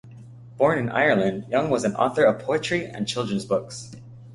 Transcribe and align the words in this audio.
Born 0.57 0.79
in 0.79 0.89
Ireland, 0.89 1.45
Young 1.51 1.69
was 1.69 1.83
an 1.83 1.95
author 1.95 2.23
of 2.23 2.41
poetry 2.41 2.85
and 2.87 3.07
children's 3.07 3.45
books. 3.45 3.91